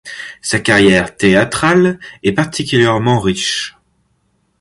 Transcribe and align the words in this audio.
Sa 0.41 0.59
carrière 0.59 1.15
théâtrale 1.15 1.99
est 2.23 2.31
particulièrement 2.31 3.19
riche. 3.19 3.77